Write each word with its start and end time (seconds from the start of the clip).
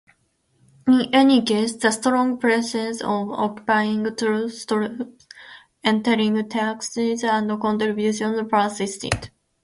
In 0.87 1.13
any 1.13 1.43
case, 1.43 1.75
the 1.75 1.91
strong 1.91 2.39
presence 2.39 3.01
of 3.03 3.29
occupying 3.33 4.07
troops, 4.15 4.65
entailing 5.83 6.49
taxes 6.49 7.23
and 7.23 7.61
contributions, 7.61 8.49
persisted. 8.49 9.29